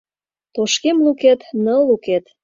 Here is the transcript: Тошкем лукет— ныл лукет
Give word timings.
Тошкем 0.53 0.97
лукет— 1.05 1.39
ныл 1.63 1.81
лукет 1.89 2.25